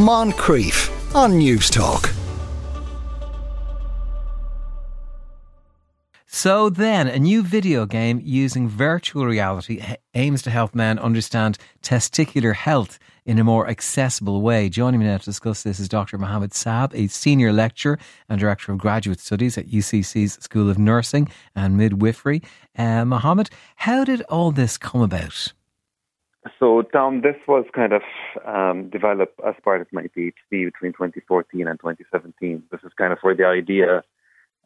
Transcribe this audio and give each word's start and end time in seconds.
Moncrieff 0.00 0.88
on 1.14 1.32
Newstalk. 1.32 2.10
So 6.26 6.70
then, 6.70 7.06
a 7.06 7.18
new 7.18 7.42
video 7.42 7.84
game 7.84 8.18
using 8.24 8.66
virtual 8.66 9.26
reality 9.26 9.82
aims 10.14 10.40
to 10.42 10.50
help 10.50 10.74
men 10.74 10.98
understand 10.98 11.58
testicular 11.82 12.54
health 12.54 12.98
in 13.26 13.38
a 13.38 13.44
more 13.44 13.68
accessible 13.68 14.40
way. 14.40 14.70
Joining 14.70 15.00
me 15.00 15.06
now 15.06 15.18
to 15.18 15.24
discuss 15.24 15.64
this 15.64 15.78
is 15.78 15.86
Dr. 15.86 16.16
Mohamad 16.16 16.52
Saab, 16.52 16.94
a 16.94 17.08
senior 17.08 17.52
lecturer 17.52 17.98
and 18.30 18.40
director 18.40 18.72
of 18.72 18.78
graduate 18.78 19.20
studies 19.20 19.58
at 19.58 19.68
UCC's 19.68 20.42
School 20.42 20.70
of 20.70 20.78
Nursing 20.78 21.28
and 21.54 21.76
Midwifery. 21.76 22.42
Uh, 22.74 23.04
Mohamad, 23.04 23.50
how 23.76 24.04
did 24.04 24.22
all 24.22 24.50
this 24.50 24.78
come 24.78 25.02
about? 25.02 25.52
So, 26.58 26.82
Tom, 26.82 27.20
this 27.20 27.36
was 27.46 27.66
kind 27.74 27.92
of 27.92 28.02
um, 28.46 28.88
developed 28.88 29.38
as 29.46 29.54
part 29.62 29.82
of 29.82 29.88
my 29.92 30.04
PhD 30.04 30.32
between 30.50 30.92
2014 30.92 31.68
and 31.68 31.78
2017. 31.78 32.62
This 32.70 32.80
is 32.82 32.92
kind 32.96 33.12
of 33.12 33.18
where 33.20 33.34
the 33.34 33.44
idea 33.44 34.02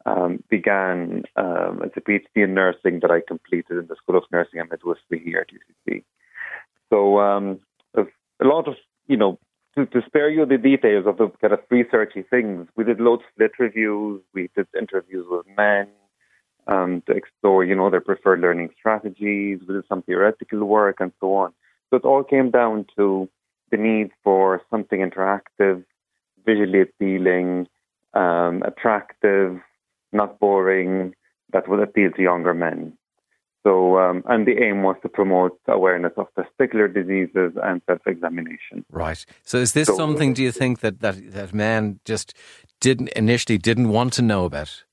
um, 0.05 0.41
began 0.49 1.23
um, 1.35 1.81
a 1.83 1.89
PhD 1.99 2.21
in 2.35 2.53
nursing 2.53 2.99
that 3.01 3.11
I 3.11 3.21
completed 3.27 3.77
in 3.77 3.87
the 3.87 3.95
School 3.97 4.17
of 4.17 4.23
Nursing 4.31 4.61
and 4.61 4.69
Midwifery 4.69 5.21
here 5.23 5.45
at 5.45 5.53
UCC. 5.53 6.03
So, 6.89 7.19
um, 7.19 7.59
a 8.41 8.45
lot 8.45 8.67
of, 8.67 8.75
you 9.07 9.17
know, 9.17 9.39
to, 9.75 9.85
to, 9.85 10.01
spare 10.05 10.29
you 10.29 10.45
the 10.45 10.57
details 10.57 11.05
of 11.05 11.17
the 11.17 11.29
kind 11.41 11.53
of 11.53 11.59
researchy 11.69 12.27
things, 12.29 12.67
we 12.75 12.83
did 12.83 12.99
loads 12.99 13.23
of 13.23 13.41
lit 13.41 13.51
reviews, 13.59 14.21
we 14.33 14.49
did 14.55 14.67
interviews 14.77 15.25
with 15.29 15.45
men 15.57 15.87
um, 16.67 17.03
to 17.07 17.13
explore, 17.13 17.63
you 17.63 17.75
know, 17.75 17.89
their 17.89 18.01
preferred 18.01 18.39
learning 18.39 18.69
strategies, 18.77 19.59
we 19.67 19.75
did 19.75 19.83
some 19.87 20.01
theoretical 20.03 20.63
work 20.63 20.97
and 20.99 21.11
so 21.19 21.33
on. 21.33 21.53
So 21.95 21.99
it 21.99 22.03
all 22.03 22.23
came 22.25 22.51
down 22.51 22.87
to 22.97 23.29
the 23.71 23.77
need 23.77 24.11
for 24.21 24.61
something 24.69 24.99
interactive, 24.99 25.85
visually 26.45 26.81
appealing, 26.81 27.67
um, 28.13 28.63
attractive, 28.63 29.61
not 30.11 30.37
boring, 30.37 31.15
that 31.53 31.69
would 31.69 31.79
appeal 31.79 32.11
to 32.11 32.21
younger 32.21 32.53
men. 32.53 32.97
So, 33.63 33.97
um, 33.97 34.23
and 34.27 34.45
the 34.45 34.61
aim 34.61 34.83
was 34.83 34.97
to 35.03 35.09
promote 35.09 35.57
awareness 35.69 36.11
of 36.17 36.27
testicular 36.37 36.93
diseases 36.93 37.53
and 37.63 37.81
self-examination. 37.87 38.83
Right. 38.91 39.25
So, 39.43 39.57
is 39.57 39.71
this 39.71 39.87
so, 39.87 39.95
something? 39.95 40.33
Do 40.33 40.43
you 40.43 40.51
think 40.51 40.81
that, 40.81 40.99
that 40.99 41.31
that 41.31 41.53
men 41.53 42.01
just 42.03 42.33
didn't 42.81 43.09
initially 43.15 43.57
didn't 43.57 43.87
want 43.87 44.11
to 44.13 44.21
know 44.21 44.43
about? 44.43 44.83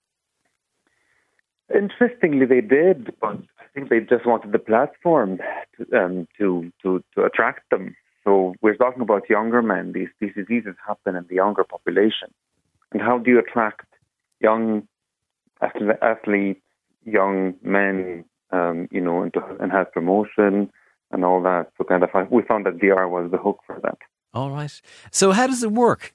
Interestingly, 1.74 2.46
they 2.46 2.60
did, 2.60 3.12
but 3.20 3.38
think 3.74 3.88
they 3.88 4.00
just 4.00 4.26
wanted 4.26 4.52
the 4.52 4.58
platform 4.58 5.38
to 5.76 5.98
um, 5.98 6.28
to, 6.38 6.72
to 6.82 7.02
to 7.14 7.24
attract 7.24 7.70
them. 7.70 7.94
So 8.24 8.54
we're 8.60 8.76
talking 8.76 9.02
about 9.02 9.28
younger 9.28 9.62
men. 9.62 9.92
These 9.92 10.08
these 10.20 10.34
diseases 10.34 10.74
happen 10.86 11.16
in 11.16 11.26
the 11.28 11.36
younger 11.36 11.64
population, 11.64 12.32
and 12.92 13.02
how 13.02 13.18
do 13.18 13.30
you 13.30 13.38
attract 13.38 13.86
young 14.40 14.86
athletes, 16.02 16.60
young 17.04 17.54
men 17.62 18.24
um, 18.52 18.88
you 18.90 19.00
know, 19.00 19.22
and, 19.22 19.34
and 19.60 19.72
have 19.72 19.92
promotion 19.92 20.70
and 21.10 21.24
all 21.24 21.42
that. 21.42 21.68
So 21.76 21.84
kind 21.84 22.02
of, 22.02 22.10
we 22.30 22.42
found 22.42 22.66
that 22.66 22.78
VR 22.78 23.10
was 23.10 23.30
the 23.30 23.38
hook 23.38 23.58
for 23.66 23.80
that. 23.82 23.98
All 24.34 24.50
right. 24.50 24.80
So 25.10 25.32
how 25.32 25.46
does 25.46 25.62
it 25.62 25.72
work? 25.72 26.12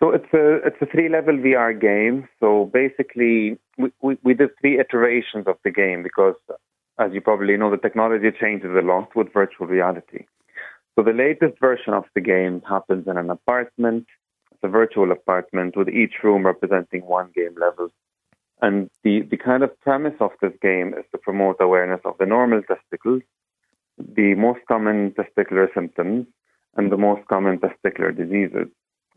So 0.00 0.10
it's 0.10 0.32
a 0.34 0.56
it's 0.66 0.76
a 0.80 0.86
three 0.86 1.08
level 1.08 1.34
VR 1.34 1.80
game. 1.80 2.28
So 2.40 2.68
basically, 2.72 3.58
we, 3.82 3.90
we, 4.00 4.18
we 4.22 4.34
did 4.34 4.50
three 4.60 4.78
iterations 4.80 5.46
of 5.46 5.56
the 5.64 5.70
game 5.70 6.02
because, 6.02 6.34
as 6.98 7.12
you 7.12 7.20
probably 7.20 7.56
know, 7.56 7.70
the 7.70 7.76
technology 7.76 8.30
changes 8.38 8.70
a 8.76 8.86
lot 8.86 9.14
with 9.14 9.32
virtual 9.32 9.66
reality. 9.66 10.24
So 10.94 11.02
the 11.02 11.12
latest 11.12 11.58
version 11.60 11.94
of 11.94 12.04
the 12.14 12.20
game 12.20 12.62
happens 12.68 13.06
in 13.06 13.16
an 13.16 13.30
apartment. 13.30 14.06
It's 14.52 14.60
a 14.62 14.68
virtual 14.68 15.10
apartment 15.10 15.76
with 15.76 15.88
each 15.88 16.14
room 16.22 16.44
representing 16.46 17.06
one 17.06 17.30
game 17.34 17.54
level. 17.58 17.88
And 18.60 18.90
the, 19.02 19.22
the 19.22 19.36
kind 19.36 19.62
of 19.62 19.78
premise 19.80 20.14
of 20.20 20.30
this 20.40 20.52
game 20.60 20.94
is 20.96 21.04
to 21.12 21.18
promote 21.18 21.56
awareness 21.60 22.00
of 22.04 22.14
the 22.18 22.26
normal 22.26 22.62
testicles, 22.62 23.22
the 23.98 24.34
most 24.34 24.60
common 24.68 25.12
testicular 25.12 25.66
symptoms, 25.74 26.26
and 26.76 26.92
the 26.92 26.96
most 26.96 27.26
common 27.28 27.58
testicular 27.58 28.16
diseases, 28.16 28.68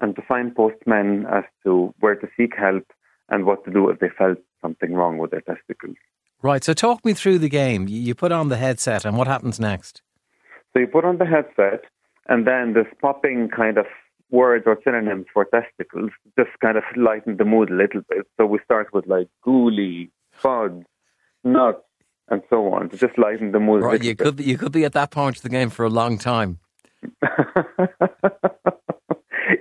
and 0.01 0.15
to 0.15 0.23
signpost 0.27 0.75
men 0.85 1.25
as 1.31 1.43
to 1.63 1.93
where 1.99 2.15
to 2.15 2.27
seek 2.35 2.53
help 2.57 2.85
and 3.29 3.45
what 3.45 3.63
to 3.65 3.71
do 3.71 3.89
if 3.89 3.99
they 3.99 4.09
felt 4.17 4.37
something 4.65 4.93
wrong 4.93 5.17
with 5.17 5.31
their 5.31 5.41
testicles. 5.41 5.97
Right. 6.41 6.63
So 6.63 6.73
talk 6.73 7.05
me 7.05 7.13
through 7.13 7.39
the 7.39 7.49
game. 7.49 7.87
You 7.87 8.15
put 8.15 8.31
on 8.31 8.49
the 8.49 8.57
headset, 8.57 9.05
and 9.05 9.17
what 9.17 9.27
happens 9.27 9.59
next? 9.59 10.01
So 10.71 10.79
you 10.79 10.87
put 10.87 11.05
on 11.05 11.17
the 11.17 11.25
headset, 11.25 11.81
and 12.27 12.45
then 12.45 12.73
this 12.73 12.87
popping 13.01 13.49
kind 13.49 13.77
of 13.77 13.85
words 14.31 14.63
or 14.65 14.77
synonyms 14.83 15.25
for 15.33 15.45
testicles 15.45 16.11
just 16.37 16.49
kind 16.61 16.77
of 16.77 16.83
lighten 16.95 17.37
the 17.37 17.45
mood 17.45 17.69
a 17.69 17.75
little 17.75 18.01
bit. 18.09 18.27
So 18.37 18.45
we 18.45 18.59
start 18.65 18.93
with 18.93 19.05
like 19.07 19.27
gooly, 19.45 20.09
fud, 20.43 20.83
nuts, 21.43 21.83
and 22.29 22.41
so 22.49 22.73
on 22.73 22.89
to 22.89 22.97
just 22.97 23.17
lighten 23.17 23.51
the 23.51 23.59
mood. 23.59 23.83
Right, 23.83 24.03
you 24.03 24.15
could 24.15 24.37
be, 24.37 24.43
you 24.43 24.57
could 24.57 24.71
be 24.71 24.83
at 24.83 24.93
that 24.93 25.11
point 25.11 25.37
of 25.37 25.43
the 25.43 25.49
game 25.49 25.69
for 25.69 25.85
a 25.85 25.89
long 25.89 26.17
time. 26.17 26.59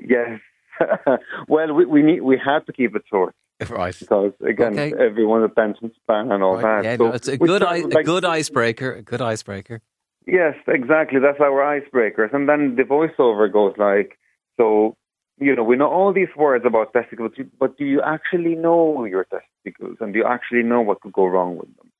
yes. 0.02 0.40
well, 1.48 1.72
we 1.72 1.84
we 1.84 2.02
need 2.02 2.22
we 2.22 2.36
had 2.36 2.66
to 2.66 2.72
keep 2.72 2.96
it 2.96 3.04
short. 3.08 3.34
Right. 3.70 3.96
Because 3.98 4.32
again, 4.46 4.78
okay. 4.78 4.92
everyone's 4.98 5.50
attention 5.50 5.92
span 6.02 6.32
and 6.32 6.42
all 6.42 6.56
right. 6.56 6.82
that. 6.82 6.84
Yeah, 6.84 6.96
so 6.96 7.08
no, 7.08 7.12
it's 7.12 7.28
a 7.28 7.36
good 7.36 7.62
a 7.62 8.02
good 8.02 8.24
icebreaker. 8.24 8.92
A 8.94 9.02
good 9.02 9.22
icebreaker. 9.22 9.80
Yes, 10.26 10.54
exactly. 10.66 11.20
That's 11.20 11.40
our 11.40 11.80
icebreakers, 11.80 12.32
and 12.32 12.48
then 12.48 12.76
the 12.76 12.84
voiceover 12.84 13.52
goes 13.52 13.74
like, 13.76 14.18
so, 14.56 14.96
you 15.38 15.54
know, 15.54 15.62
we 15.62 15.76
know 15.76 15.90
all 15.90 16.12
these 16.12 16.34
words 16.36 16.64
about 16.66 16.92
testicles, 16.92 17.32
but 17.58 17.76
do 17.76 17.84
you 17.84 18.00
actually 18.00 18.54
know 18.54 19.04
your 19.04 19.24
testicles 19.24 19.98
and 20.00 20.12
do 20.12 20.20
you 20.20 20.24
actually 20.24 20.62
know 20.62 20.80
what 20.80 21.00
could 21.00 21.12
go 21.12 21.26
wrong 21.26 21.56
with 21.56 21.76
them? 21.76 21.90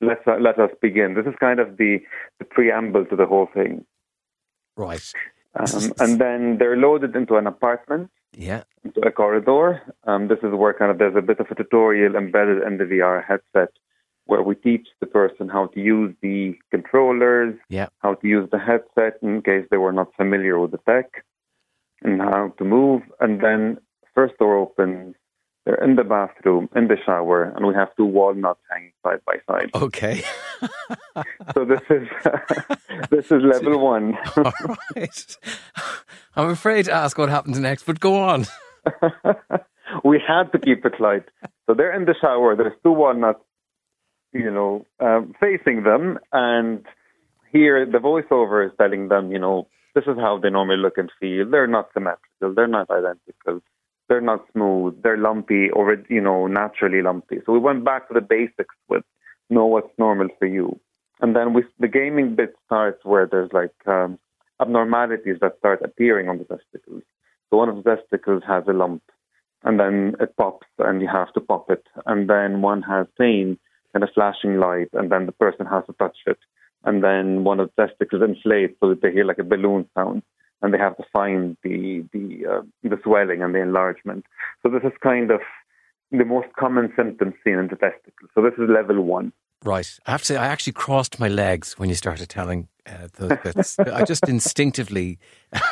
Let's 0.00 0.26
uh, 0.26 0.36
let 0.40 0.58
us 0.58 0.70
begin. 0.80 1.14
This 1.14 1.26
is 1.26 1.34
kind 1.40 1.58
of 1.58 1.76
the, 1.76 1.98
the 2.38 2.44
preamble 2.44 3.06
to 3.06 3.16
the 3.16 3.26
whole 3.26 3.48
thing. 3.52 3.84
Right. 4.76 5.12
Um, 5.54 5.92
and 5.98 6.20
then 6.20 6.58
they're 6.58 6.76
loaded 6.76 7.16
into 7.16 7.36
an 7.36 7.46
apartment. 7.46 8.10
Yeah. 8.32 8.64
Into 8.84 9.00
a 9.00 9.10
corridor. 9.10 9.82
Um, 10.04 10.28
this 10.28 10.38
is 10.42 10.52
where 10.52 10.74
kind 10.74 10.90
of 10.90 10.98
there's 10.98 11.16
a 11.16 11.22
bit 11.22 11.40
of 11.40 11.46
a 11.50 11.54
tutorial 11.54 12.16
embedded 12.16 12.62
in 12.62 12.78
the 12.78 12.84
VR 12.84 13.24
headset 13.24 13.72
where 14.26 14.42
we 14.42 14.54
teach 14.56 14.88
the 15.00 15.06
person 15.06 15.48
how 15.48 15.66
to 15.68 15.80
use 15.80 16.14
the 16.20 16.54
controllers, 16.70 17.54
yeah. 17.68 17.88
how 17.98 18.14
to 18.14 18.26
use 18.26 18.48
the 18.50 18.58
headset 18.58 19.18
in 19.22 19.40
case 19.40 19.66
they 19.70 19.76
were 19.76 19.92
not 19.92 20.08
familiar 20.16 20.58
with 20.58 20.72
the 20.72 20.78
tech 20.78 21.24
and 22.02 22.20
how 22.20 22.52
to 22.58 22.64
move. 22.64 23.02
And 23.20 23.40
then 23.40 23.78
first 24.14 24.36
door 24.38 24.56
opens. 24.56 25.14
They're 25.64 25.82
in 25.82 25.96
the 25.96 26.04
bathroom, 26.04 26.68
in 26.76 26.86
the 26.86 26.96
shower, 27.04 27.52
and 27.56 27.66
we 27.66 27.74
have 27.74 27.88
two 27.96 28.04
walnuts 28.04 28.60
hanging 28.70 28.92
side 29.04 29.18
by 29.26 29.38
side. 29.48 29.70
Okay. 29.74 30.22
so 31.54 31.64
this 31.64 31.80
is 31.90 32.08
this 33.10 33.32
is 33.32 33.42
level 33.42 33.80
one. 33.94 34.16
All 34.36 34.52
right. 34.94 35.36
I'm 36.36 36.50
afraid 36.50 36.84
to 36.84 36.92
ask 36.92 37.16
what 37.16 37.28
happens 37.28 37.58
next, 37.58 37.84
but 37.84 37.98
go 37.98 38.22
on. 38.22 38.46
we 40.04 40.20
had 40.26 40.52
to 40.52 40.58
keep 40.58 40.84
it 40.84 41.00
light. 41.00 41.24
So 41.66 41.74
they're 41.74 41.94
in 41.94 42.04
the 42.04 42.14
shower. 42.20 42.54
There's 42.54 42.78
two 42.84 42.92
walnuts, 42.92 43.40
you 44.32 44.50
know, 44.50 44.86
um, 45.00 45.34
facing 45.40 45.82
them, 45.82 46.18
and 46.32 46.84
here 47.52 47.86
the 47.86 47.98
voiceover 47.98 48.66
is 48.66 48.72
telling 48.78 49.08
them, 49.08 49.32
you 49.32 49.38
know, 49.38 49.66
this 49.94 50.04
is 50.06 50.16
how 50.18 50.38
they 50.38 50.50
normally 50.50 50.76
look 50.76 50.98
and 50.98 51.10
feel. 51.18 51.50
They're 51.50 51.66
not 51.66 51.88
symmetrical. 51.94 52.54
They're 52.54 52.66
not 52.66 52.90
identical. 52.90 53.62
They're 54.08 54.20
not 54.20 54.44
smooth. 54.52 55.02
They're 55.02 55.16
lumpy 55.16 55.70
or, 55.70 55.96
you 56.08 56.20
know, 56.20 56.46
naturally 56.46 57.02
lumpy. 57.02 57.38
So 57.44 57.52
we 57.52 57.58
went 57.58 57.84
back 57.84 58.06
to 58.08 58.14
the 58.14 58.20
basics 58.20 58.74
with 58.88 59.02
know 59.48 59.66
what's 59.66 59.98
normal 59.98 60.28
for 60.38 60.46
you. 60.46 60.78
And 61.20 61.34
then 61.34 61.54
we, 61.54 61.64
the 61.80 61.88
gaming 61.88 62.36
bit 62.36 62.54
starts 62.66 63.04
where 63.04 63.26
there's 63.26 63.50
like 63.52 63.72
um, 63.86 64.18
abnormalities 64.60 65.36
that 65.40 65.58
start 65.58 65.82
appearing 65.82 66.28
on 66.28 66.38
the 66.38 66.44
testicles. 66.44 67.02
So 67.50 67.58
one 67.58 67.68
of 67.68 67.82
the 67.82 67.96
testicles 67.96 68.42
has 68.46 68.64
a 68.68 68.72
lump 68.72 69.02
and 69.64 69.78
then 69.80 70.14
it 70.20 70.36
pops 70.36 70.66
and 70.78 71.00
you 71.00 71.08
have 71.08 71.32
to 71.34 71.40
pop 71.40 71.70
it. 71.70 71.84
And 72.06 72.28
then 72.28 72.62
one 72.62 72.82
has 72.82 73.06
pain 73.18 73.58
and 73.94 74.04
a 74.04 74.08
flashing 74.14 74.58
light 74.58 74.88
and 74.92 75.10
then 75.10 75.26
the 75.26 75.32
person 75.32 75.66
has 75.66 75.84
to 75.86 75.92
touch 75.94 76.18
it 76.26 76.38
and 76.86 77.02
then 77.02 77.44
one 77.44 77.60
of 77.60 77.70
the 77.76 77.86
testicles 77.86 78.22
inflates 78.22 78.74
so 78.80 78.88
that 78.90 79.02
they 79.02 79.12
hear 79.12 79.24
like 79.24 79.38
a 79.38 79.44
balloon 79.44 79.88
sound, 79.94 80.22
and 80.62 80.72
they 80.72 80.78
have 80.78 80.96
to 80.96 81.04
find 81.12 81.56
the 81.62 82.04
the 82.12 82.46
uh, 82.46 82.62
the 82.82 82.98
swelling 83.02 83.42
and 83.42 83.54
the 83.54 83.60
enlargement. 83.60 84.24
So 84.62 84.70
this 84.70 84.82
is 84.84 84.92
kind 85.02 85.30
of 85.30 85.40
the 86.12 86.24
most 86.24 86.48
common 86.58 86.92
symptom 86.96 87.34
seen 87.44 87.58
in 87.58 87.68
the 87.68 87.76
testicles. 87.76 88.30
So 88.34 88.40
this 88.40 88.54
is 88.54 88.70
level 88.70 89.02
one. 89.02 89.32
Right. 89.64 89.98
I 90.06 90.12
have 90.12 90.20
to 90.20 90.26
say, 90.26 90.36
I 90.36 90.46
actually 90.46 90.74
crossed 90.74 91.18
my 91.18 91.28
legs 91.28 91.76
when 91.76 91.88
you 91.88 91.96
started 91.96 92.28
telling 92.28 92.68
uh, 92.86 93.08
those 93.18 93.38
bits. 93.42 93.78
I 93.78 94.04
just 94.04 94.28
instinctively. 94.28 95.18
and 95.52 95.62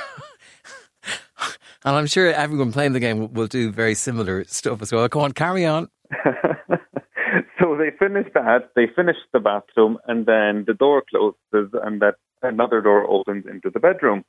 I'm 1.85 2.07
sure 2.07 2.33
everyone 2.33 2.73
playing 2.73 2.93
the 2.93 3.01
game 3.01 3.33
will 3.33 3.47
do 3.47 3.71
very 3.71 3.95
similar 3.95 4.45
stuff 4.45 4.83
as 4.83 4.93
well. 4.93 5.07
Go 5.09 5.21
on, 5.21 5.33
carry 5.33 5.65
on. 5.67 5.89
so 7.61 7.77
they 7.77 7.91
finish 7.99 8.27
that, 8.35 8.71
they 8.77 8.87
finish 8.95 9.17
the 9.33 9.41
bathroom, 9.41 9.99
and 10.07 10.27
then 10.27 10.65
the 10.67 10.75
door 10.75 11.03
closes, 11.09 11.71
and 11.83 12.01
that 12.01 12.17
another 12.43 12.81
door 12.81 13.05
opens 13.09 13.47
into 13.47 13.71
the 13.71 13.81
bedroom. 13.81 14.25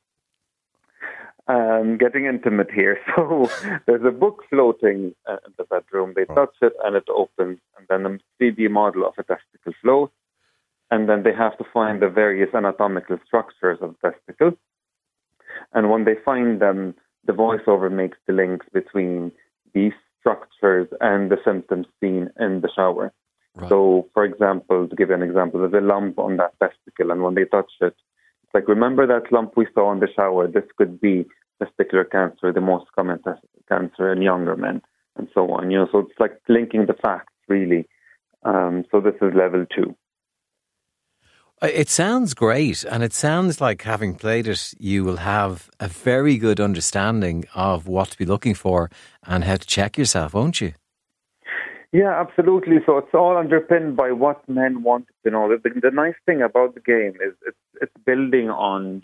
um, 1.48 1.96
getting 1.98 2.26
intimate 2.26 2.70
here. 2.70 2.98
So 3.16 3.48
there's 3.86 4.04
a 4.04 4.10
book 4.10 4.44
floating 4.50 5.14
uh, 5.28 5.36
in 5.46 5.52
the 5.56 5.64
bedroom. 5.64 6.12
They 6.14 6.24
touch 6.26 6.54
it 6.60 6.72
and 6.84 6.96
it 6.96 7.04
opens, 7.08 7.58
and 7.78 7.86
then 7.88 8.06
a 8.06 8.42
3D 8.42 8.70
model 8.70 9.06
of 9.06 9.14
a 9.18 9.22
testicle 9.22 9.72
floats. 9.82 10.12
And 10.90 11.08
then 11.08 11.22
they 11.24 11.34
have 11.34 11.58
to 11.58 11.64
find 11.72 12.00
the 12.00 12.08
various 12.08 12.54
anatomical 12.54 13.18
structures 13.26 13.78
of 13.80 13.96
the 14.02 14.10
testicle. 14.10 14.52
And 15.72 15.90
when 15.90 16.04
they 16.04 16.14
find 16.24 16.60
them, 16.60 16.94
the 17.26 17.32
voiceover 17.32 17.90
makes 17.90 18.18
the 18.26 18.32
links 18.32 18.66
between 18.72 19.32
these 19.74 19.92
structures 20.20 20.88
and 21.00 21.30
the 21.30 21.38
symptoms 21.44 21.86
seen 22.00 22.30
in 22.38 22.60
the 22.60 22.70
shower. 22.74 23.12
Right. 23.54 23.68
So, 23.68 24.08
for 24.12 24.24
example, 24.24 24.86
to 24.86 24.96
give 24.96 25.08
you 25.08 25.14
an 25.14 25.22
example, 25.22 25.60
there's 25.60 25.82
a 25.82 25.86
lump 25.86 26.18
on 26.18 26.36
that 26.36 26.52
testicle, 26.60 27.10
and 27.10 27.22
when 27.22 27.34
they 27.34 27.46
touch 27.46 27.72
it, 27.80 27.94
it's 28.44 28.54
like, 28.54 28.68
remember 28.68 29.06
that 29.06 29.32
lump 29.32 29.56
we 29.56 29.66
saw 29.74 29.92
in 29.92 30.00
the 30.00 30.08
shower? 30.14 30.46
This 30.46 30.64
could 30.76 31.00
be 31.00 31.26
testicular 31.62 32.08
cancer, 32.10 32.52
the 32.52 32.60
most 32.60 32.86
common 32.94 33.22
cancer 33.68 34.12
in 34.12 34.20
younger 34.20 34.56
men, 34.56 34.82
and 35.16 35.28
so 35.32 35.50
on. 35.52 35.70
You 35.70 35.78
know, 35.78 35.88
so 35.90 36.00
it's 36.00 36.20
like 36.20 36.38
linking 36.48 36.86
the 36.86 36.94
facts, 36.94 37.32
really. 37.48 37.88
Um, 38.42 38.84
so 38.90 39.00
this 39.00 39.14
is 39.22 39.34
level 39.34 39.64
two. 39.74 39.96
It 41.62 41.88
sounds 41.88 42.34
great, 42.34 42.84
and 42.84 43.02
it 43.02 43.14
sounds 43.14 43.62
like 43.62 43.82
having 43.82 44.14
played 44.14 44.46
it, 44.46 44.74
you 44.78 45.04
will 45.04 45.16
have 45.16 45.70
a 45.80 45.88
very 45.88 46.36
good 46.36 46.60
understanding 46.60 47.46
of 47.54 47.88
what 47.88 48.10
to 48.10 48.18
be 48.18 48.26
looking 48.26 48.54
for 48.54 48.90
and 49.26 49.42
how 49.42 49.56
to 49.56 49.66
check 49.66 49.96
yourself, 49.96 50.34
won't 50.34 50.60
you? 50.60 50.74
Yeah, 51.92 52.20
absolutely. 52.20 52.80
So 52.84 52.98
it's 52.98 53.14
all 53.14 53.38
underpinned 53.38 53.96
by 53.96 54.12
what 54.12 54.46
men 54.46 54.82
want 54.82 55.06
to 55.24 55.30
know. 55.30 55.48
The, 55.48 55.70
the 55.80 55.90
nice 55.90 56.14
thing 56.26 56.42
about 56.42 56.74
the 56.74 56.80
game 56.80 57.14
is 57.26 57.32
it's, 57.46 57.56
it's 57.80 58.04
building 58.04 58.50
on 58.50 59.02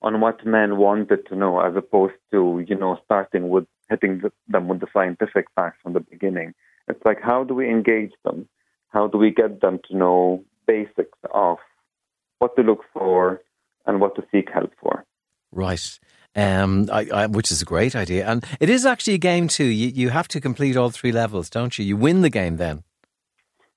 on 0.00 0.20
what 0.20 0.44
men 0.44 0.78
wanted 0.78 1.26
to 1.28 1.36
know, 1.36 1.60
as 1.60 1.76
opposed 1.76 2.14
to 2.30 2.64
you 2.66 2.74
know 2.74 2.98
starting 3.04 3.50
with 3.50 3.66
hitting 3.90 4.20
the, 4.20 4.32
them 4.48 4.66
with 4.66 4.80
the 4.80 4.86
scientific 4.94 5.44
facts 5.54 5.76
from 5.82 5.92
the 5.92 6.00
beginning. 6.00 6.54
It's 6.88 7.04
like 7.04 7.20
how 7.20 7.44
do 7.44 7.52
we 7.52 7.68
engage 7.68 8.12
them? 8.24 8.48
How 8.88 9.08
do 9.08 9.18
we 9.18 9.30
get 9.30 9.60
them 9.60 9.78
to 9.88 9.96
know 9.96 10.42
basics 10.66 11.18
of 11.34 11.58
what 12.42 12.54
to 12.56 12.62
look 12.62 12.84
for 12.92 13.40
and 13.86 14.00
what 14.00 14.14
to 14.16 14.22
seek 14.30 14.48
help 14.52 14.72
for? 14.80 15.04
Right 15.52 15.98
um, 16.34 16.88
I, 16.90 17.08
I, 17.12 17.26
which 17.26 17.50
is 17.50 17.62
a 17.62 17.64
great 17.64 17.94
idea. 17.94 18.26
And 18.26 18.44
it 18.60 18.70
is 18.70 18.86
actually 18.86 19.14
a 19.14 19.18
game 19.18 19.48
too. 19.48 19.64
You, 19.64 19.88
you 19.88 20.10
have 20.10 20.28
to 20.28 20.40
complete 20.40 20.76
all 20.76 20.90
three 20.90 21.12
levels, 21.12 21.50
don't 21.50 21.78
you? 21.78 21.84
You 21.84 21.96
win 21.96 22.22
the 22.22 22.30
game 22.30 22.56
then. 22.56 22.84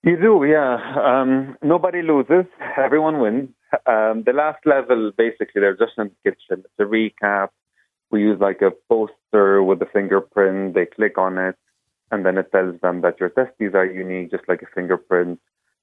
You 0.04 0.18
do, 0.18 0.46
yeah. 0.46 0.78
Um, 1.04 1.58
nobody 1.64 2.02
loses. 2.02 2.46
Everyone 2.78 3.20
wins. 3.20 3.50
Um, 3.88 4.24
the 4.26 4.34
last 4.34 4.60
level, 4.66 5.12
basically, 5.18 5.62
they're 5.62 5.76
just 5.76 5.94
in 5.98 6.12
the 6.24 6.32
kitchen. 6.32 6.64
It's 6.64 6.80
a 6.80 6.84
recap. 6.84 7.50
We 8.12 8.22
use 8.22 8.40
like 8.40 8.62
a 8.62 8.72
poster 8.88 9.64
with 9.64 9.82
a 9.82 9.88
fingerprint. 9.92 10.76
They 10.76 10.86
click 10.86 11.18
on 11.18 11.38
it, 11.40 11.56
and 12.12 12.24
then 12.24 12.38
it 12.38 12.52
tells 12.52 12.80
them 12.82 13.02
that 13.02 13.20
your 13.20 13.30
testes 13.30 13.74
are 13.74 13.86
unique, 13.86 14.30
just 14.30 14.48
like 14.48 14.62
a 14.62 14.68
fingerprint. 14.74 15.40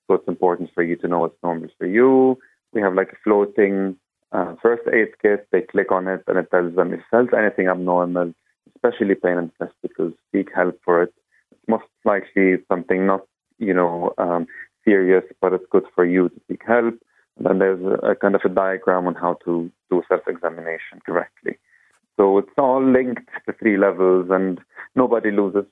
So 0.06 0.14
it's 0.14 0.28
important 0.28 0.70
for 0.72 0.84
you 0.84 0.96
to 0.96 1.08
know 1.08 1.18
what's 1.18 1.42
normal 1.42 1.68
for 1.76 1.86
you. 1.86 2.38
We 2.72 2.80
have 2.80 2.94
like 2.94 3.12
a 3.12 3.16
floating 3.24 3.96
uh, 4.32 4.54
first 4.62 4.82
aid 4.92 5.08
kit. 5.20 5.46
They 5.52 5.62
click 5.62 5.92
on 5.92 6.08
it 6.08 6.22
and 6.26 6.38
it 6.38 6.50
tells 6.50 6.74
them 6.74 6.94
if 6.94 7.00
there's 7.10 7.28
anything 7.36 7.68
abnormal, 7.68 8.32
especially 8.74 9.14
pain 9.14 9.38
and 9.38 9.50
testicles, 9.58 10.14
seek 10.32 10.48
help 10.54 10.78
for 10.84 11.02
it. 11.02 11.12
It's 11.50 11.60
most 11.68 11.84
likely 12.04 12.56
something 12.68 13.06
not, 13.06 13.22
you 13.58 13.74
know, 13.74 14.14
um, 14.18 14.46
serious, 14.84 15.24
but 15.40 15.52
it's 15.52 15.64
good 15.70 15.84
for 15.94 16.04
you 16.04 16.28
to 16.30 16.40
seek 16.48 16.62
help. 16.66 16.94
And 17.36 17.46
then 17.46 17.58
there's 17.58 17.82
a, 17.82 18.10
a 18.10 18.14
kind 18.14 18.34
of 18.34 18.42
a 18.44 18.48
diagram 18.48 19.06
on 19.06 19.14
how 19.14 19.36
to 19.44 19.70
do 19.90 20.02
self-examination 20.08 21.00
correctly. 21.04 21.58
So 22.16 22.38
it's 22.38 22.50
all 22.58 22.84
linked 22.84 23.28
to 23.46 23.52
three 23.54 23.78
levels, 23.78 24.28
and 24.30 24.60
nobody 24.94 25.30
loses. 25.30 25.64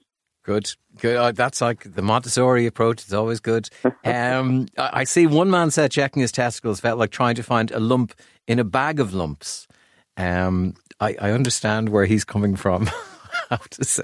Good, 0.50 0.75
good. 0.99 1.17
Uh, 1.17 1.31
that's 1.31 1.61
like 1.61 1.94
the 1.94 2.02
Montessori 2.02 2.67
approach. 2.67 3.02
It's 3.02 3.12
always 3.12 3.38
good. 3.38 3.69
Um, 4.02 4.67
I, 4.76 5.00
I 5.00 5.05
see 5.05 5.26
one 5.29 5.50
man 5.50 5.70
said 5.70 5.93
checking 5.93 6.23
his 6.23 6.32
testicles 6.32 6.81
felt 6.81 6.99
like 6.99 7.11
trying 7.11 7.37
to 7.37 7.43
find 7.44 7.70
a 7.70 7.79
lump 7.79 8.14
in 8.49 8.58
a 8.58 8.64
bag 8.64 8.99
of 8.99 9.14
lumps. 9.14 9.69
Um, 10.17 10.75
I, 10.99 11.14
I, 11.20 11.31
understand 11.31 11.91
where 11.91 12.06
he's 12.06 12.25
coming 12.25 12.56
from. 12.56 12.88
I 13.50 13.56
have 13.56 13.70
to 13.70 13.85
say. 13.85 14.02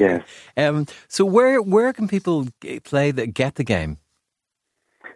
Yeah. 0.57 0.69
Um, 0.69 0.87
so 1.09 1.25
where 1.25 1.61
where 1.61 1.93
can 1.93 2.07
people 2.07 2.47
play 2.85 3.11
the 3.11 3.27
get 3.27 3.57
the 3.57 3.65
game? 3.65 3.99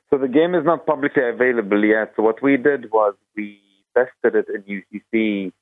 So 0.09 0.19
the 0.19 0.29
game 0.29 0.57
is 0.57 0.65
not 0.65 0.87
publicly 0.87 1.23
available 1.29 1.85
yet. 1.85 2.13
So 2.17 2.23
what 2.23 2.43
we 2.43 2.57
did 2.57 2.91
was 2.91 3.15
we 3.37 3.61
tested 3.97 4.35
it 4.35 4.47
in 4.53 4.63
UCC 4.83 5.53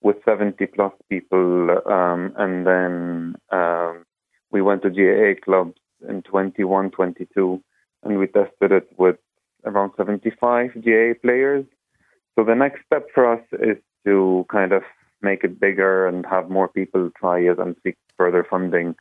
with 0.00 0.16
70 0.24 0.64
plus 0.66 0.92
people, 1.10 1.70
um, 1.86 2.32
and 2.38 2.66
then 2.66 3.34
um, 3.50 4.04
we 4.50 4.62
went 4.62 4.82
to 4.82 4.90
GAA 4.90 5.40
clubs 5.44 5.78
in 6.08 6.22
21, 6.22 6.90
22, 6.90 7.62
and 8.02 8.18
we 8.18 8.26
tested 8.26 8.72
it 8.72 8.88
with 8.96 9.16
around 9.64 9.92
75 9.96 10.74
GAA 10.74 11.14
players. 11.20 11.64
So 12.36 12.44
the 12.44 12.54
next 12.54 12.84
step 12.86 13.08
for 13.14 13.32
us 13.32 13.44
is 13.52 13.76
to 14.06 14.46
kind 14.50 14.72
of 14.72 14.82
make 15.20 15.42
it 15.42 15.60
bigger 15.60 16.06
and 16.06 16.24
have 16.26 16.48
more 16.48 16.68
people 16.68 17.10
try 17.18 17.40
it 17.40 17.58
and 17.58 17.74
seek 17.82 17.96
further 18.16 18.46
funding 18.48 18.94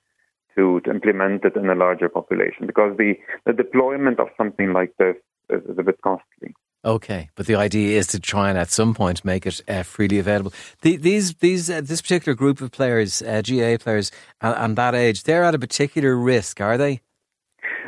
to, 0.56 0.82
to 0.82 0.90
implement 0.90 1.46
it 1.46 1.56
in 1.56 1.70
a 1.70 1.76
larger 1.76 2.10
population 2.10 2.66
because 2.66 2.98
the, 2.98 3.14
the 3.46 3.54
deployment 3.54 4.20
of 4.20 4.28
something 4.36 4.74
like 4.74 4.94
this 4.98 5.16
is, 5.50 5.62
is 5.70 5.78
a 5.78 5.84
bit 5.84 6.02
costly. 6.02 6.56
Okay, 6.86 7.30
but 7.36 7.48
the 7.48 7.56
idea 7.56 7.98
is 7.98 8.08
to 8.08 8.20
try 8.20 8.50
and 8.50 8.58
at 8.58 8.70
some 8.70 8.94
point 8.94 9.26
make 9.26 9.46
it 9.46 9.62
uh, 9.68 9.84
freely 9.84 10.20
available. 10.20 10.54
The, 10.82 10.96
these, 10.98 11.34
these, 11.36 11.70
uh, 11.70 11.82
this 11.82 12.02
particular 12.02 12.36
group 12.36 12.62
of 12.62 12.72
players, 12.72 13.22
uh, 13.22 13.42
GAA 13.42 13.78
players, 13.78 14.12
and, 14.42 14.56
and, 14.56 14.78
that 14.78 14.96
age, 14.96 15.24
they're 15.24 15.44
at 15.44 15.56
a 15.56 15.60
particular 15.60 16.16
risk, 16.16 16.62
are 16.62 16.78
they? 16.78 17.02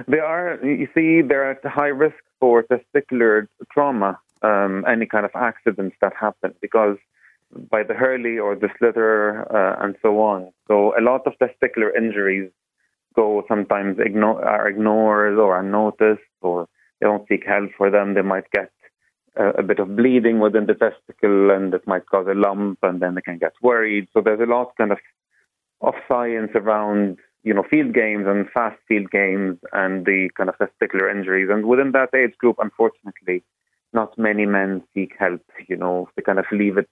They 0.08 0.20
are. 0.20 0.60
You 0.64 0.88
see, 0.96 1.22
they're 1.22 1.52
at 1.52 1.64
high 1.64 1.88
risk 1.88 2.16
for 2.40 2.64
testicular 2.64 3.48
trauma, 3.72 4.20
um, 4.42 4.84
any 4.88 5.06
kind 5.06 5.26
of 5.26 5.32
accidents 5.36 5.96
that 6.02 6.14
happen, 6.20 6.56
because 6.62 6.98
by 7.72 7.84
the 7.84 7.94
Hurley 7.94 8.38
or 8.38 8.56
the 8.56 8.70
sliotar 8.80 9.54
uh, 9.54 9.84
and 9.84 9.96
so 10.02 10.20
on. 10.22 10.52
So 10.68 10.94
a 10.98 11.02
lot 11.02 11.26
of 11.26 11.34
testicular 11.40 11.96
injuries 11.96 12.52
go 13.16 13.44
sometimes 13.48 13.98
ignore, 14.00 14.44
are 14.46 14.68
ignored 14.68 15.38
or 15.38 15.60
unnoticed, 15.60 16.22
or 16.42 16.68
they 17.00 17.08
don't 17.08 17.28
seek 17.28 17.46
help 17.46 17.72
for 17.78 17.90
them. 17.90 18.14
They 18.14 18.22
might 18.22 18.50
get 18.52 18.72
a, 19.36 19.64
bit 19.64 19.80
of 19.80 19.96
bleeding 19.96 20.40
within 20.40 20.66
the 20.66 20.74
testicle 20.74 21.52
and 21.52 21.74
it 21.74 21.86
might 21.88 22.06
cause 22.08 22.28
a 22.30 22.34
lump 22.34 22.80
and 22.84 23.02
then 23.02 23.16
they 23.16 23.22
can 23.22 23.38
get 23.38 23.54
worried. 23.62 24.08
So 24.14 24.22
there's 24.22 24.40
a 24.40 24.52
lot 24.52 24.76
kind 24.78 24.92
of 24.92 25.00
of 25.82 25.94
science 26.10 26.52
around 26.56 27.18
you 27.44 27.54
know 27.54 27.64
field 27.70 27.94
games 27.94 28.26
and 28.28 28.50
fast 28.50 28.78
field 28.88 29.10
games 29.12 29.58
and 29.72 30.06
the 30.06 30.30
kind 30.36 30.50
of 30.50 30.56
testicular 30.58 31.10
injuries. 31.10 31.50
And 31.52 31.66
within 31.66 31.92
that 31.94 32.14
age 32.14 32.38
group, 32.38 32.58
unfortunately, 32.60 33.44
not 33.94 34.18
many 34.18 34.46
men 34.46 34.84
seek 34.94 35.14
help. 35.18 35.42
You 35.68 35.78
know, 35.78 36.10
they 36.16 36.22
kind 36.22 36.40
of 36.40 36.46
leave 36.52 36.78
it 36.78 36.90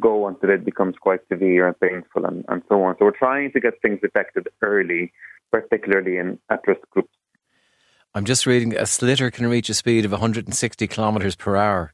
go 0.00 0.26
until 0.28 0.50
it 0.50 0.64
becomes 0.64 0.94
quite 1.00 1.20
severe 1.30 1.66
and 1.66 1.80
painful 1.80 2.26
and, 2.26 2.44
and 2.48 2.62
so 2.68 2.82
on. 2.82 2.96
So 2.98 3.06
we're 3.06 3.12
trying 3.12 3.52
to 3.52 3.60
get 3.60 3.80
things 3.80 4.00
detected 4.02 4.48
early, 4.62 5.12
particularly 5.50 6.18
in 6.18 6.38
at-risk 6.50 6.82
groups. 6.90 7.15
I'm 8.16 8.24
just 8.24 8.46
reading 8.46 8.74
a 8.74 8.84
sliotar 8.84 9.30
can 9.30 9.46
reach 9.46 9.68
a 9.68 9.74
speed 9.74 10.06
of 10.06 10.10
160 10.10 10.86
kilometres 10.86 11.36
per 11.36 11.54
hour. 11.54 11.92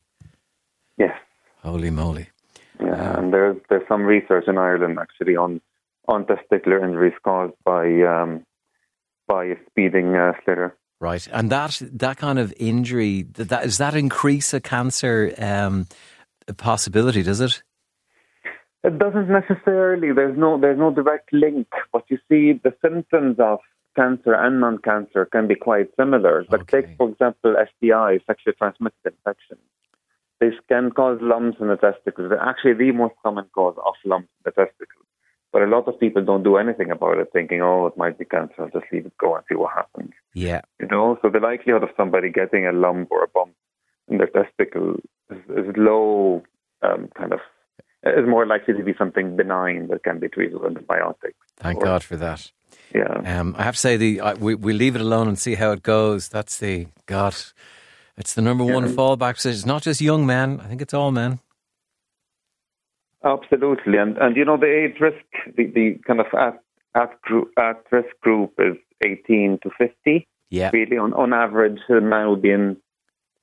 Yes. 0.97 1.19
Holy 1.65 1.91
moly. 1.91 2.29
Yeah, 2.79 3.19
and 3.19 3.33
there's 3.33 3.57
there's 3.69 3.83
some 3.89 4.03
research 4.03 4.45
in 4.47 4.57
Ireland 4.57 5.01
actually 5.01 5.35
on 5.35 5.61
on 6.07 6.25
testicular 6.27 6.81
injuries 6.81 7.15
caused 7.25 7.55
by 7.65 8.03
um, 8.03 8.47
by 9.27 9.47
a 9.47 9.57
speeding 9.69 10.15
uh, 10.15 10.35
sliotar. 10.47 10.75
Right, 11.01 11.27
and 11.33 11.51
that 11.51 11.83
that 11.93 12.19
kind 12.19 12.39
of 12.39 12.55
injury 12.57 13.23
that 13.23 13.49
does 13.49 13.79
that 13.79 13.97
increase 13.97 14.55
a 14.55 14.61
cancer 14.61 15.35
um, 15.39 15.89
possibility? 16.57 17.25
Does 17.25 17.41
it? 17.41 17.65
It 18.85 18.97
doesn't 18.97 19.29
necessarily. 19.29 20.13
There's 20.13 20.39
no 20.39 20.57
there's 20.61 20.79
no 20.79 20.93
direct 20.93 21.33
link, 21.33 21.67
but 21.93 22.05
you 22.07 22.19
see 22.29 22.61
the 22.63 22.73
symptoms 22.81 23.41
of 23.41 23.59
cancer 23.97 24.35
and 24.35 24.61
non-cancer 24.61 25.27
can 25.27 25.49
be 25.49 25.55
quite 25.55 25.89
similar. 25.99 26.45
But 26.49 26.63
okay. 26.63 26.83
take, 26.83 26.97
for 26.97 27.09
example, 27.11 27.55
STI, 27.57 28.21
sexually 28.27 28.57
transmitted 28.57 28.95
infection. 29.05 29.59
This 30.41 30.55
can 30.69 30.91
cause 30.91 31.19
lumps 31.21 31.59
in 31.61 31.69
the 31.69 31.77
testicles. 31.77 32.31
They're 32.31 32.41
actually 32.41 32.75
the 32.75 32.93
most 32.93 33.15
common 33.23 33.45
cause 33.55 33.77
of 33.85 33.95
lumps 34.05 34.29
in 34.39 34.43
the 34.45 34.51
testicles. 34.51 35.07
But 35.53 35.63
a 35.63 35.67
lot 35.67 35.87
of 35.87 36.01
people 36.01 36.25
don't 36.25 36.43
do 36.43 36.57
anything 36.57 36.91
about 36.91 37.19
it, 37.19 37.29
thinking, 37.33 37.61
oh, 37.61 37.87
it 37.87 37.97
might 37.97 38.19
be 38.19 38.25
cancer. 38.25 38.55
I'll 38.59 38.81
just 38.81 38.91
leave 38.91 39.07
it 39.07 39.17
go 39.19 39.37
and 39.37 39.45
see 39.49 39.55
what 39.55 39.73
happens. 39.75 40.13
Yeah. 40.35 40.63
You 40.81 40.89
know, 40.89 41.19
so 41.21 41.29
the 41.29 41.41
likelihood 41.41 41.83
of 41.83 41.91
somebody 41.97 42.31
getting 42.31 42.67
a 42.67 42.73
lump 42.73 43.13
or 43.13 43.23
a 43.23 43.29
bump 43.29 43.53
in 44.09 44.19
their 44.19 44.29
testicle 44.29 44.97
is, 45.31 45.39
is 45.51 45.77
low, 45.77 46.43
um, 46.83 47.09
kind 47.17 47.33
of 47.33 47.41
is 48.05 48.29
more 48.29 48.47
likely 48.47 48.75
to 48.75 48.83
be 48.83 48.95
something 48.99 49.37
benign 49.37 49.89
that 49.89 50.03
can 50.03 50.19
be 50.19 50.29
treated 50.29 50.55
with 50.55 50.65
antibiotics. 50.71 51.39
Thank 51.57 51.79
or, 51.79 51.85
God 51.85 52.03
for 52.03 52.17
that. 52.17 52.51
Yeah. 52.95 53.41
Um, 53.41 53.55
I 53.59 53.63
have 53.63 53.75
to 53.75 53.81
say, 53.81 53.97
the 53.97 54.21
uh, 54.21 54.37
we 54.37 54.55
we 54.55 54.73
leave 54.73 54.95
it 54.97 55.01
alone 55.01 55.29
and 55.29 55.39
see 55.39 55.55
how 55.55 55.73
it 55.73 55.83
goes. 55.83 56.29
That's 56.29 56.59
the 56.59 56.89
God. 57.07 57.35
It's 58.17 58.35
the 58.35 58.43
number 58.43 58.65
one 58.65 58.85
yeah. 58.85 58.95
fallback 58.95 59.37
position. 59.37 59.57
It's 59.57 59.67
not 59.67 59.83
just 59.83 60.01
young 60.01 60.27
men. 60.27 60.61
I 60.61 60.65
think 60.65 60.83
it's 60.83 60.93
all 60.93 61.11
men. 61.13 61.41
Absolutely, 63.25 63.99
and 63.99 64.19
and 64.19 64.37
you 64.37 64.45
know 64.45 64.57
the 64.57 64.67
age 64.67 65.01
risk, 65.01 65.25
the, 65.57 65.67
the 65.67 65.99
kind 66.07 66.21
of 66.21 66.27
at 66.39 66.61
at, 66.95 67.21
group, 67.23 67.51
at 67.59 67.83
risk 67.91 68.09
group 68.21 68.53
is 68.59 68.77
eighteen 69.05 69.59
to 69.63 69.71
fifty. 69.79 70.27
Yeah. 70.51 70.71
Really, 70.73 70.99
on 70.99 71.15
on 71.15 71.33
average, 71.33 71.81
a 71.89 72.01
man 72.01 72.29
would 72.29 72.43
be 72.43 72.51
in 72.51 72.77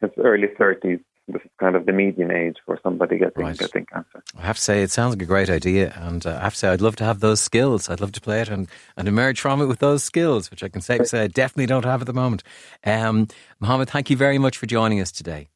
his 0.01 0.11
early 0.17 0.49
thirties. 0.57 0.99
This 1.31 1.43
is 1.43 1.51
kind 1.59 1.75
of 1.75 1.85
the 1.85 1.91
median 1.93 2.31
age 2.31 2.55
for 2.65 2.79
somebody 2.81 3.19
getting 3.19 3.45
Right. 3.45 3.57
getting 3.57 3.85
cancer. 3.85 4.23
I 4.37 4.41
have 4.41 4.55
to 4.57 4.61
say, 4.61 4.81
it 4.81 4.89
sounds 4.91 5.13
like 5.15 5.21
a 5.21 5.25
great 5.25 5.49
idea, 5.49 5.93
and 6.01 6.25
uh, 6.25 6.37
I 6.39 6.43
have 6.43 6.53
to 6.53 6.59
say, 6.59 6.69
I'd 6.69 6.81
love 6.81 6.95
to 6.97 7.03
have 7.03 7.19
those 7.19 7.39
skills. 7.39 7.89
I'd 7.89 8.01
love 8.01 8.11
to 8.13 8.21
play 8.21 8.41
it 8.41 8.49
and, 8.49 8.67
and 8.97 9.07
emerge 9.07 9.39
from 9.39 9.61
it 9.61 9.67
with 9.67 9.79
those 9.79 10.03
skills, 10.03 10.49
which 10.49 10.63
I 10.63 10.69
can 10.69 10.81
safely 10.81 11.05
say 11.05 11.21
I 11.23 11.27
definitely 11.27 11.67
don't 11.67 11.85
have 11.85 12.01
at 12.01 12.07
the 12.07 12.13
moment. 12.13 12.41
Um, 12.83 13.27
Mohamad, 13.61 13.89
thank 13.89 14.09
you 14.09 14.17
very 14.17 14.37
much 14.39 14.57
for 14.57 14.65
joining 14.65 14.99
us 14.99 15.11
today. 15.11 15.47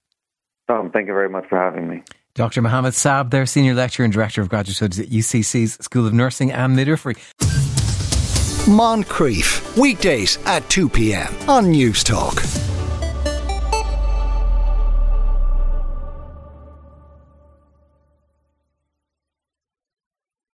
Tom, 0.67 0.91
thank 0.91 1.07
you 1.07 1.13
very 1.13 1.29
much 1.29 1.45
for 1.49 1.57
having 1.57 1.89
me. 1.89 2.03
Dr. 2.35 2.61
Mohamad 2.61 2.93
Saab, 2.93 3.29
there, 3.31 3.45
Senior 3.45 3.73
Lecturer 3.73 4.03
and 4.05 4.13
Director 4.13 4.41
of 4.41 4.49
Graduate 4.49 4.75
Studies 4.75 4.99
at 4.99 5.07
UCC's 5.09 5.73
School 5.83 6.07
of 6.07 6.13
Nursing 6.13 6.51
and 6.51 6.75
Midwifery. 6.75 7.15
Moncrieff, 8.65 9.77
weekdays 9.77 10.37
at 10.45 10.67
2 10.69 10.87
p.m. 10.89 11.27
on 11.49 11.65
Newstalk. 11.65 12.62